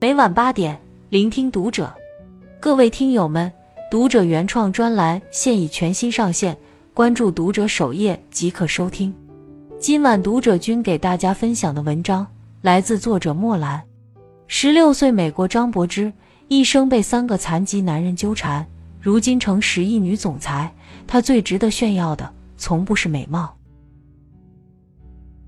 [0.00, 1.92] 每晚八点，聆听读者。
[2.60, 3.52] 各位听友们，
[3.90, 6.56] 读者原创专栏现已全新上线，
[6.94, 9.12] 关注读者首页即可收听。
[9.80, 12.24] 今晚读者君给大家分享的文章
[12.62, 13.82] 来自作者莫兰。
[14.46, 16.12] 十六岁美国张柏芝
[16.46, 18.64] 一生被三个残疾男人纠缠，
[19.00, 20.72] 如今成十亿女总裁，
[21.08, 23.52] 她最值得炫耀的从不是美貌。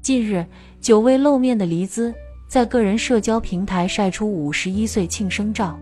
[0.02, 0.44] 近日，
[0.80, 2.12] 久未露面的黎姿。
[2.50, 5.78] 在个人社交平台晒出五十一岁庆生照，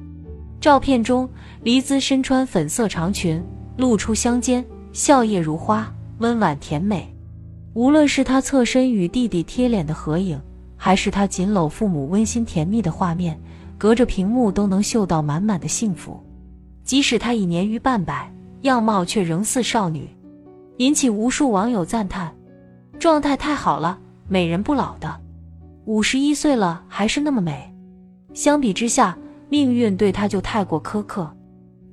[0.61, 1.27] 照片中
[1.63, 3.43] 黎姿身穿粉色长裙，
[3.79, 7.11] 露出香肩，笑靥如花，温婉甜美。
[7.73, 10.39] 无论是她侧身与弟弟贴脸的合影，
[10.77, 13.41] 还是她紧搂父母温馨甜蜜的画面，
[13.79, 16.23] 隔着屏幕都能嗅到满满的幸福。
[16.85, 20.07] 即使她已年逾半百，样貌却仍似少女，
[20.77, 22.31] 引起无数网友赞叹：
[22.99, 23.99] 状态太好了，
[24.29, 25.19] 美人不老的。
[25.89, 27.75] 五十一岁了还是那么美，
[28.35, 29.17] 相比之下，
[29.49, 31.35] 命运对她就太过苛刻。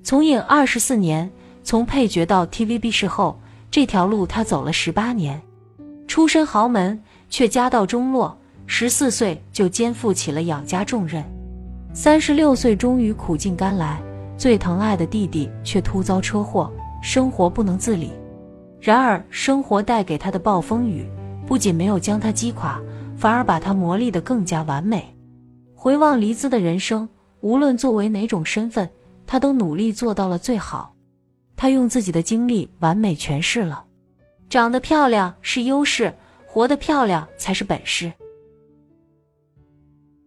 [0.04, 1.32] 从影二十四年，
[1.64, 3.40] 从配角到 TVB 视后，
[3.72, 5.42] 这条路她走了十八年。
[6.10, 8.38] 出身豪门，却家道中落，
[8.68, 11.24] 十四岁就肩负起了养家重任，
[11.94, 14.04] 三十六岁终于苦尽甘来。
[14.38, 16.70] 最疼爱的弟弟却突遭车祸，
[17.02, 18.12] 生活不能自理。
[18.82, 21.10] 然而，生活带给他的暴风雨，
[21.48, 22.78] 不仅没有将他击垮。
[23.18, 25.16] 反而把她磨砺得更加完美。
[25.74, 27.08] 回望黎姿的人生，
[27.42, 28.90] 无论作为哪种身份，
[29.26, 30.94] 她都努力做到了最好。
[31.56, 33.86] 她用自己的经历完美诠释了：
[34.50, 36.14] 长得漂亮是优势，
[36.46, 38.12] 活得漂亮才是本事。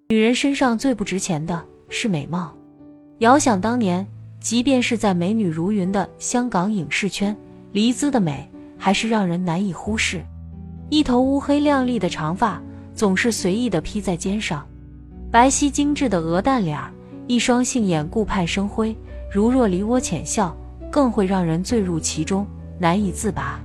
[0.08, 2.54] 女人身上最不值钱的是美貌。
[3.18, 4.06] 遥想当年，
[4.40, 7.36] 即便是在美女如云的香港影视圈，
[7.72, 10.24] 黎姿的美还是让人难以忽视。
[10.88, 12.62] 一头乌黑亮丽的长发。
[12.98, 14.66] 总是随意的披在肩上，
[15.30, 16.90] 白皙精致的鹅蛋脸儿，
[17.28, 18.92] 一双杏眼顾盼生辉，
[19.32, 20.52] 如若梨涡浅笑，
[20.90, 22.44] 更会让人醉入其中，
[22.76, 23.60] 难以自拔。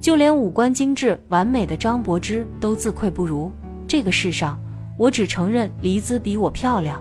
[0.00, 3.52] 就连五官精致完美的张柏芝都自愧不如。
[3.86, 4.58] 这个世上，
[4.96, 6.98] 我只承认黎姿比我漂亮。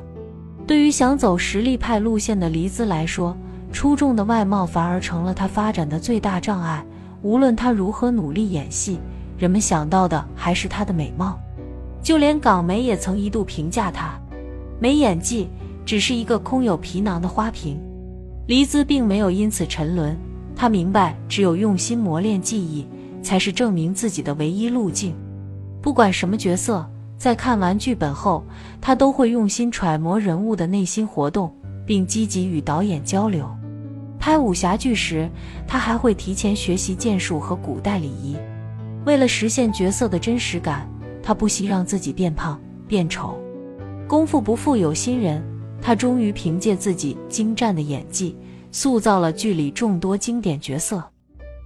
[0.67, 3.33] 对于想走实力派路线的黎姿来说，
[3.71, 6.85] 出众的外貌反而成了她发展的最大障碍。
[7.21, 8.99] 无论她如何努力演戏，
[9.37, 11.39] 人们想到的还是她的美貌。
[12.01, 14.19] 就连港媒也曾一度评价他
[14.79, 15.47] 没演技，
[15.85, 17.79] 只是一个空有皮囊的花瓶。
[18.47, 20.17] 黎姿并没有因此沉沦，
[20.55, 22.87] 她明白，只有用心磨练技艺，
[23.21, 25.13] 才是证明自己的唯一路径。
[25.81, 26.85] 不管什么角色，
[27.17, 28.43] 在看完剧本后，
[28.81, 31.53] 她都会用心揣摩人物的内心活动，
[31.85, 33.47] 并积极与导演交流。
[34.19, 35.29] 拍武侠剧时，
[35.67, 38.35] 她还会提前学习剑术和古代礼仪，
[39.05, 40.89] 为了实现角色的真实感。
[41.23, 43.37] 他不惜让自己变胖变丑，
[44.07, 45.43] 功夫不负有心人。
[45.81, 48.37] 他终于凭借自己精湛的演技，
[48.71, 50.97] 塑造了剧里众多经典角色。《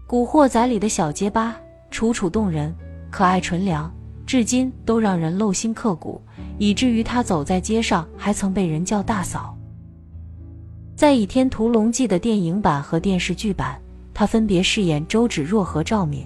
[0.08, 1.54] 古惑仔》里的小结巴，
[1.92, 2.74] 楚楚动人，
[3.12, 3.94] 可爱纯良，
[4.26, 6.22] 至今都让人镂心刻骨，
[6.58, 9.54] 以至于他走在街上还曾被人叫大嫂。
[10.96, 13.78] 在《倚天屠龙记》的电影版和电视剧版，
[14.14, 16.26] 他分别饰演周芷若和赵敏，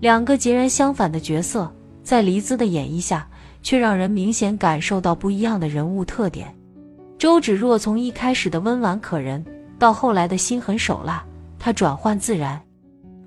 [0.00, 1.72] 两个截然相反的角色。
[2.04, 3.26] 在黎姿的演绎下，
[3.62, 6.54] 却让人明显感受到不一样的人物特点。
[7.18, 9.42] 周芷若从一开始的温婉可人，
[9.78, 11.24] 到后来的心狠手辣，
[11.58, 12.60] 她转换自然；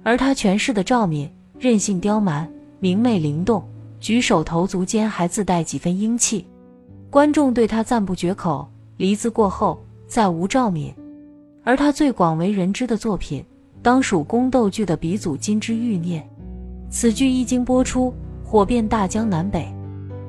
[0.03, 1.27] 而她诠释的赵敏，
[1.57, 2.47] 任性刁蛮，
[2.79, 3.67] 明媚灵动，
[3.99, 6.45] 举手投足间还自带几分英气，
[7.09, 8.69] 观众对她赞不绝口。
[8.97, 10.93] 黎姿过后，再无赵敏，
[11.63, 13.43] 而她最广为人知的作品，
[13.81, 16.19] 当属宫斗剧的鼻祖《金枝欲孽》。
[16.89, 18.13] 此剧一经播出，
[18.49, 19.67] 火遍大江南北。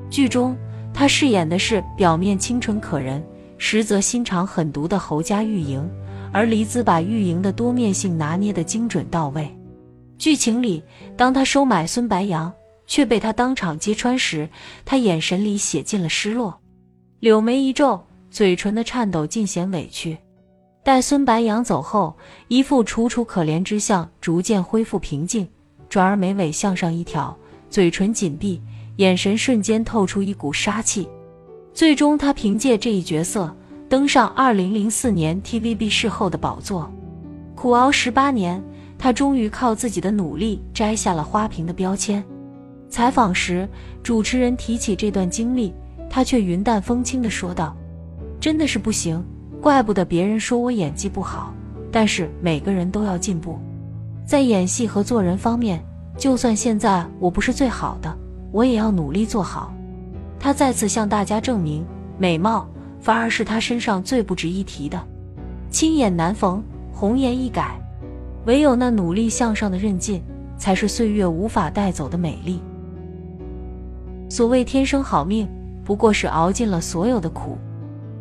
[0.09, 0.53] 剧中，
[0.93, 3.25] 他饰演的是表面清纯可人，
[3.57, 5.89] 实则心肠狠毒的侯家玉莹，
[6.33, 9.49] 而黎姿把玉莹的多面性拿捏得精准到位。
[10.17, 10.83] 剧情里，
[11.15, 12.51] 当她收买孙白杨，
[12.85, 14.49] 却被他当场揭穿时，
[14.83, 16.59] 他眼神里写尽了失落，
[17.21, 20.17] 柳眉一皱，嘴唇的颤抖尽显委屈。
[20.83, 22.13] 待孙白杨走后，
[22.49, 25.47] 一副楚楚可怜之相逐渐恢复平静，
[25.87, 27.33] 转而眉尾向上一挑。
[27.69, 28.61] 嘴唇紧闭，
[28.95, 31.07] 眼神瞬间透出一股杀气。
[31.73, 33.55] 最终，他凭借这一角色
[33.87, 36.91] 登上二零零四年 TVB 视后的宝座。
[37.55, 38.61] 苦熬十八年，
[38.97, 42.23] 他终于靠自己的努力摘下了花瓶的标签。
[42.89, 43.69] 采访时，
[44.01, 45.73] 主持人提起这段经历，
[46.09, 47.77] 他却云淡风轻地说道
[48.41, 49.23] ：“真的是不行，
[49.61, 51.53] 怪不得别人说我演技不好。
[51.91, 53.59] 但是每个人都要进步，
[54.25, 55.83] 在演戏和做人方面。”
[56.19, 58.13] 就算现在我不是最好的，
[58.51, 59.73] 我也要努力做好。
[60.37, 61.85] 他再次向大家证明，
[62.17, 62.67] 美貌
[62.99, 65.01] 反而是他身上最不值一提的。
[65.71, 66.61] 青眼难逢，
[66.91, 67.79] 红颜易改，
[68.45, 70.21] 唯有那努力向上的韧劲，
[70.57, 72.59] 才是岁月无法带走的美丽。
[74.27, 75.47] 所谓天生好命，
[75.85, 77.57] 不过是熬尽了所有的苦。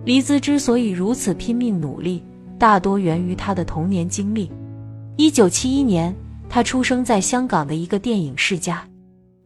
[0.05, 2.23] 黎姿之所以如此拼命努力，
[2.59, 4.51] 大多源于她的童年经历。
[5.17, 6.15] 一九七一年，
[6.49, 8.83] 他出生在香港的一个电影世家。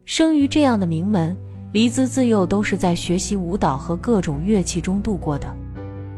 [0.04, 1.36] 生于这样的名门，
[1.72, 5.46] 黎姿自幼都是在学习舞蹈和各种乐器中度过的。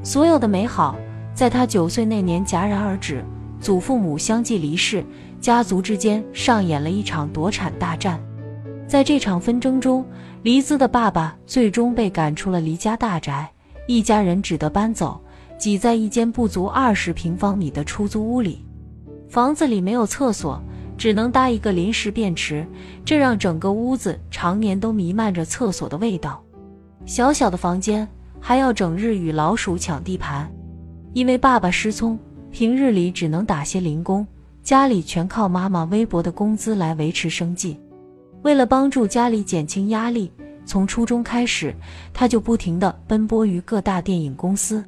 [0.03, 0.97] 所有的美好，
[1.35, 3.25] 在她九岁那年戛然而止。
[3.61, 5.03] 祖父母相继离世，
[5.41, 8.21] 家族之间上演了一场夺产大战。
[8.87, 10.05] 在这场纷争中，
[10.43, 13.51] 黎姿的爸爸最终被赶出了黎家大宅，
[13.87, 15.19] 一家人只得搬走，
[15.57, 18.63] 挤在一间不足二十平方米的出租屋里。
[19.31, 20.63] 房子里没有厕所，
[20.97, 22.67] 只能搭一个临时便池，
[23.05, 26.43] 这让整个屋子常年都弥漫着厕所的味道。
[27.07, 28.09] 小小的房间
[28.41, 30.51] 还要整日与老鼠抢地盘，
[31.13, 32.19] 因为爸爸失聪，
[32.51, 34.27] 平日里只能打些零工，
[34.63, 37.79] 家里全靠妈妈微薄的工资来维持生计。
[38.43, 40.31] 为了帮助家里减轻压力，
[40.65, 41.75] 从初中开始，
[42.13, 44.85] 他就不停地奔波于各大电影公司。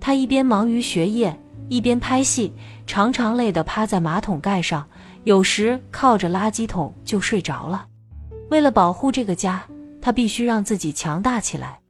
[0.00, 1.34] 他一边忙于学业，
[1.68, 2.52] 一边拍戏，
[2.86, 4.86] 常常累得趴在马桶盖上，
[5.26, 7.84] 有时靠着垃圾桶就睡着了。
[8.48, 9.60] 为了保护这个家，
[10.00, 11.80] 他必须让自己强大起来。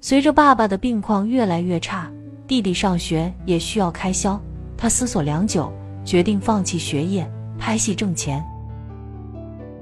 [0.00, 2.08] 随着爸爸的病况越来越差，
[2.46, 4.40] 弟弟上学也需要开销，
[4.76, 5.72] 他思索良久，
[6.04, 7.28] 决定放弃学业，
[7.58, 8.40] 拍戏挣钱。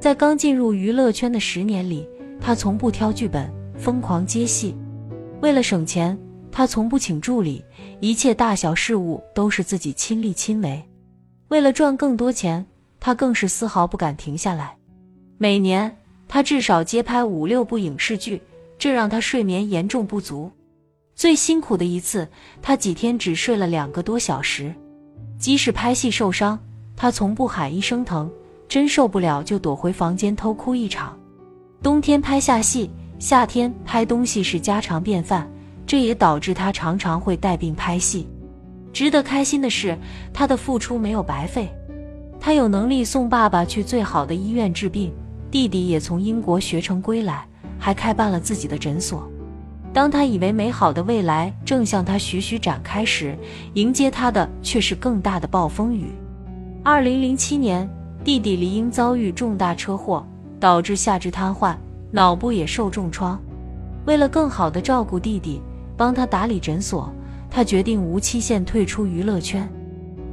[0.01, 2.09] 在刚进入娱乐圈的十年里，
[2.41, 4.75] 他从不挑剧本，疯狂接戏。
[5.43, 6.19] 为了省钱，
[6.51, 7.63] 他从不请助理，
[8.01, 10.83] 一切大小事务都是自己亲力亲为。
[11.49, 12.65] 为了赚更多钱，
[13.05, 14.75] 他更是丝毫不敢停下来。
[15.37, 15.95] 每年
[16.27, 18.41] 他至少接拍五六部影视剧，
[18.79, 20.51] 这让他睡眠严重不足。
[21.15, 22.27] 最辛苦的一次，
[22.63, 24.75] 他几天只睡了两个多小时。
[25.39, 26.59] 即使拍戏受伤，
[26.97, 28.31] 他从不喊一声疼。
[28.67, 31.15] 真受不了，就躲回房间偷哭一场。
[31.83, 35.47] 冬天拍下戏，夏天拍东西是家常便饭，
[35.87, 38.27] 这也导致他常常会带病拍戏。
[38.95, 39.95] 值得开心的是，
[40.33, 41.71] 他的付出没有白费。
[42.45, 45.11] 他有能力送爸爸去最好的医院治病，
[45.51, 47.43] 弟弟也从英国学成归来，
[47.79, 49.27] 还开办了自己的诊所。
[49.95, 53.35] 当他以为美好的未来正向他徐徐展开时，
[53.73, 56.11] 迎接他的却是更大的暴风雨。
[56.83, 57.89] 二零零七年。
[58.23, 60.23] 弟弟李英遭遇重大车祸，
[60.61, 61.75] 导致下肢瘫痪，
[62.11, 63.41] 脑部也受重创。
[64.05, 65.63] 为了更好的照顾弟弟，
[65.97, 67.11] 帮他打理诊所，
[67.51, 69.67] 他决定无期限退出娱乐圈。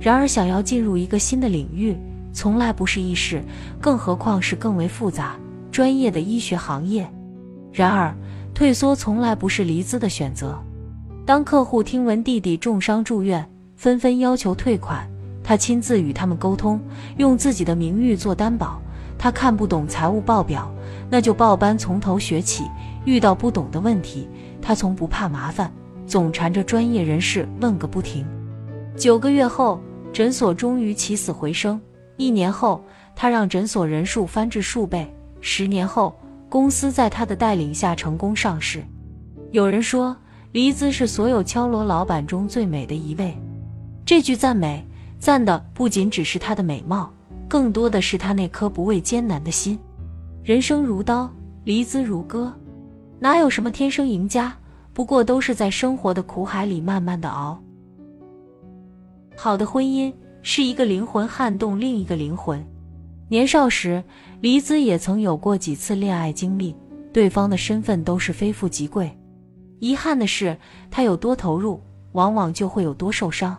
[0.02, 1.96] 然而，想要进入一个新的领域，
[2.34, 3.44] 从来不是易事，
[3.80, 5.36] 更何况是更为复杂、
[5.72, 7.08] 专业的医学行业。
[7.72, 8.12] 然而，
[8.52, 10.60] 退缩从来不是黎姿的选择。
[11.24, 15.08] 当客户听闻弟弟重伤住院，纷纷要求退款。
[15.44, 16.80] 他亲自与他们沟通，
[17.18, 18.82] 用自己的名誉做担保。
[19.20, 20.74] 他看不懂财务报表，
[21.12, 22.64] 那就报班从头学起。
[23.06, 24.28] 遇到不懂的问题，
[24.62, 25.72] 他从不怕麻烦，
[26.08, 28.26] 总缠着专业人士问个不停。
[28.96, 29.80] 九个月后，
[30.14, 31.80] 诊所终于起死回生。
[32.18, 32.84] 一年后，
[33.16, 35.12] 他让诊所人数翻至数倍。
[35.40, 36.16] 十年后，
[36.50, 38.84] 公司在他的带领下成功上市。
[39.52, 40.16] 有人说，
[40.52, 43.36] 黎姿是所有敲锣老板中最美的一位。
[44.06, 44.86] 这句赞美。
[45.20, 47.14] 赞的不仅只是她的美貌，
[47.48, 49.78] 更多的是她那颗不畏艰难的心。
[50.44, 51.32] 人生如刀，
[51.64, 52.52] 离姿如歌，
[53.20, 54.52] 哪有什么天生赢家？
[54.94, 57.62] 不过都是在生活的苦海里慢慢的熬。
[59.36, 62.64] 好的婚姻是一个灵魂撼动另一个灵魂。
[63.28, 64.04] 年少时，
[64.42, 66.76] 黎姿也曾有过几次恋爱经历，
[67.14, 69.12] 对方的身份都是非富即贵。
[69.80, 70.58] 遗憾的是，
[70.92, 73.58] 她有多投入，往往就会有多受伤。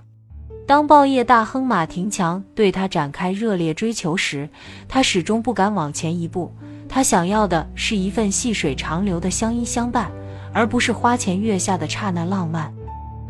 [0.67, 4.49] 当报业大亨马廷强对她展开热烈追求时，
[4.87, 6.53] 她始终不敢往前一步。
[6.89, 10.13] 她想要的是一份细水长流的相依相伴，
[10.53, 12.73] 而不是花前月下的刹那浪漫。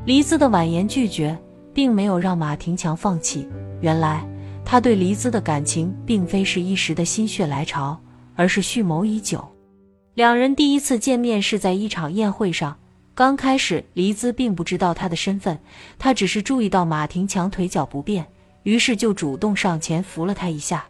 [0.05, 1.39] 黎姿的婉言拒绝，
[1.75, 3.49] 并没有让马廷强放弃。
[3.81, 4.27] 原来，
[4.65, 8.01] 他对黎姿的感情并非是一时的心血来潮，
[8.35, 9.47] 而是蓄谋已久。
[10.15, 12.77] 两人第一次见面是在一场宴会上。
[13.15, 15.59] 刚开始，黎姿并不知道他的身份，
[15.99, 18.27] 他只是注意到马廷强腿脚不便，
[18.63, 20.87] 于是就主动上前扶了他一下。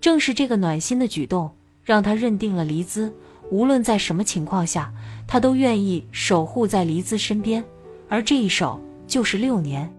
[0.00, 1.50] 正是这个暖心的举动，
[1.84, 3.12] 让他认定了黎姿。
[3.50, 4.90] 无论在什么情况下，
[5.26, 7.62] 他都愿意守护在黎姿身边，
[8.08, 9.92] 而这一守就是六年。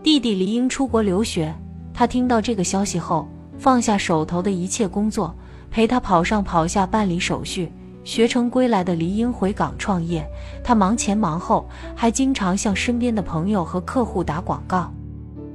[0.00, 1.52] 弟弟黎英出国留学，
[1.92, 3.28] 他听到这个消息后，
[3.58, 5.34] 放下手头的一切工作，
[5.72, 7.70] 陪他跑上跑下办理手续。
[8.04, 10.26] 学成归来的黎英回港创业，
[10.64, 14.90] 他忙前忙后，还经常向身边的朋友和客户打广告。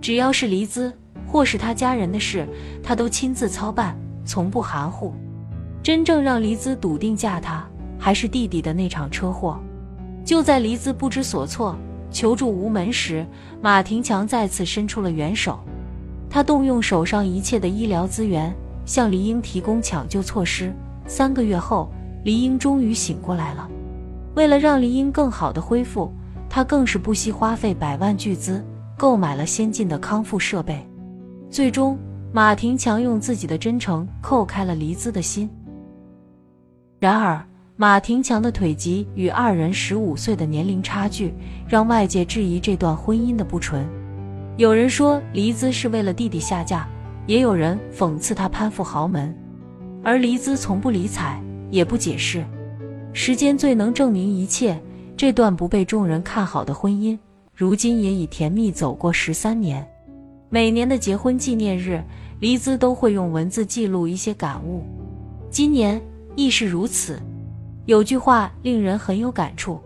[0.02, 0.94] 只要是黎姿
[1.26, 2.48] 或是他家人的事，
[2.84, 5.16] 他都亲自操办，从不含糊。
[5.82, 7.66] 真正让黎姿笃定嫁他，
[7.98, 9.58] 还是弟弟的那场车祸。
[10.24, 11.76] 就在黎姿不知所措、
[12.14, 13.26] 求助无门时，
[13.62, 15.60] 马廷强再次伸出了援手。
[16.30, 18.56] 他动用手上一切的医疗资源，
[18.86, 20.72] 向黎英提供抢救措施。
[21.06, 21.92] 三个月后。
[22.24, 23.70] 黎英终于醒过来了。
[24.34, 26.10] 为了让黎英更好的恢复，
[26.50, 28.64] 他更是不惜花费百万巨资
[28.98, 30.88] 购买了先进的康复设备。
[31.50, 32.00] 最终，
[32.32, 35.50] 马廷强用自己的真诚叩开了黎姿的心。
[36.98, 41.34] 然而，马廷强的腿疾与二人十五岁的年龄差距，
[41.68, 43.88] 让外界质疑这段婚姻的不纯。
[44.58, 46.88] 有人说黎姿是为了弟弟下嫁，
[47.26, 49.36] 也有人讽刺他攀附豪门，
[50.04, 51.42] 而黎姿从不理睬。
[51.72, 52.46] 也不解释，
[53.14, 54.80] 时间最能证明一切。
[55.18, 57.18] 这段不被众人看好的婚姻，
[57.56, 59.84] 如今也已甜蜜走过十三年。
[60.50, 62.04] 每年的结婚纪念日，
[62.40, 64.84] 黎姿都会用文字记录一些感悟。
[65.50, 66.00] 今年
[66.36, 67.20] 亦是如此。
[67.86, 69.80] 有句话令人很有感触：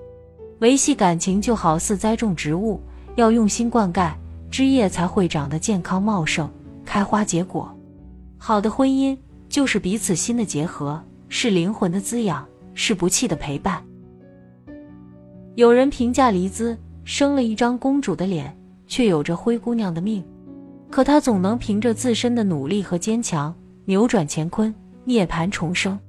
[0.59, 2.79] 维系感情就好似栽种植物，
[3.15, 4.11] 要用心灌溉，
[4.51, 6.49] 枝叶才会长得健康茂盛，
[6.85, 7.75] 开花结果。
[8.37, 9.17] 好的婚姻
[9.49, 11.03] 就是彼此心的结合。
[11.29, 13.83] 是灵魂的滋养，是不弃的陪伴。
[15.55, 20.23] 有人评价黎姿生了一张公主的脸，却有着灰姑娘的命。
[20.89, 24.73] 可她总能凭着自身的努力和坚强，扭转乾坤，
[25.03, 25.99] 涅槃重生。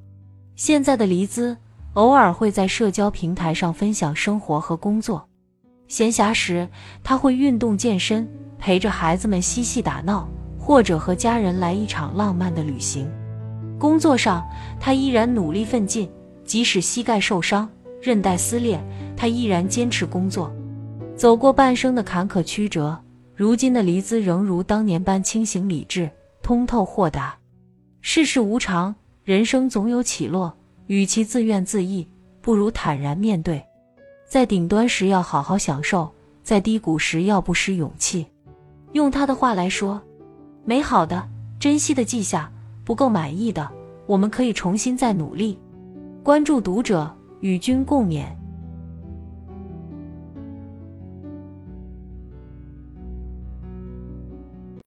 [0.54, 1.56] 现在的黎姿
[1.94, 5.26] 偶尔会在社交平台上分享生活和工作，
[5.88, 6.68] 闲暇时
[7.02, 8.28] 她会运动健身，
[8.58, 10.28] 陪着孩子们嬉戏打闹，
[10.58, 13.10] 或者和家人来一场浪漫的旅行。
[13.78, 14.44] 工作上，
[14.80, 16.10] 他依然努力奋进，
[16.44, 17.68] 即使膝盖受伤、
[18.02, 18.80] 韧带撕裂，
[19.16, 20.52] 他依然坚持工作。
[21.16, 22.96] 走过半生的坎坷曲折，
[23.34, 26.10] 如今的黎姿仍如当年般清醒理智、
[26.42, 27.36] 通透豁达。
[28.00, 30.52] 世事无常，人生总有起落，
[30.88, 32.06] 与其自怨自艾，
[32.42, 33.62] 不如坦然面对。
[34.26, 36.10] 在顶端时要好好享受，
[36.42, 38.26] 在低谷时要不失勇气。
[38.92, 40.02] 用他的话来说
[40.64, 41.26] ：“美好的、
[41.60, 42.50] 珍惜的记下。”
[42.84, 43.70] 不够满意的，
[44.06, 45.58] 我们可以重新再努力。
[46.22, 48.24] 关注读者，与君共勉。